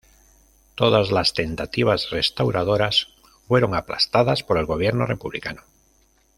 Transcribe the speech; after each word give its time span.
Todas 0.73 1.11
las 1.11 1.33
tentativas 1.33 2.09
restauradoras 2.09 3.09
fueron 3.47 3.75
aplastadas 3.75 4.41
por 4.41 4.57
el 4.57 4.65
gobierno 4.65 5.05
republicano. 5.05 5.61